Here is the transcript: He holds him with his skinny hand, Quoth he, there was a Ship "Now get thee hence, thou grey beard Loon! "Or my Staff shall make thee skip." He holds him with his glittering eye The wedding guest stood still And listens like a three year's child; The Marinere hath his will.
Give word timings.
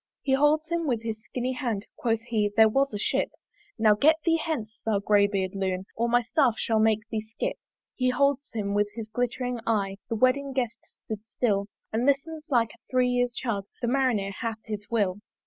He 0.23 0.33
holds 0.33 0.69
him 0.69 0.87
with 0.87 1.03
his 1.03 1.21
skinny 1.23 1.51
hand, 1.53 1.85
Quoth 1.95 2.21
he, 2.21 2.51
there 2.57 2.67
was 2.67 2.91
a 2.91 2.97
Ship 2.97 3.29
"Now 3.77 3.93
get 3.93 4.15
thee 4.25 4.39
hence, 4.43 4.79
thou 4.83 4.97
grey 4.97 5.27
beard 5.27 5.53
Loon! 5.53 5.85
"Or 5.95 6.09
my 6.09 6.23
Staff 6.23 6.55
shall 6.57 6.79
make 6.79 7.07
thee 7.11 7.21
skip." 7.21 7.57
He 7.93 8.09
holds 8.09 8.51
him 8.51 8.73
with 8.73 8.89
his 8.95 9.09
glittering 9.09 9.59
eye 9.67 9.97
The 10.09 10.15
wedding 10.15 10.53
guest 10.53 10.79
stood 11.05 11.23
still 11.27 11.67
And 11.93 12.07
listens 12.07 12.47
like 12.49 12.71
a 12.73 12.77
three 12.89 13.09
year's 13.09 13.35
child; 13.35 13.67
The 13.79 13.87
Marinere 13.87 14.31
hath 14.33 14.57
his 14.65 14.89
will. 14.89 15.19